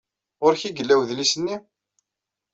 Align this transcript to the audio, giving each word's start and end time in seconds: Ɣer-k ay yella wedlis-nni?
Ɣer-k 0.43 0.61
ay 0.67 0.73
yella 0.77 0.95
wedlis-nni? 0.99 1.57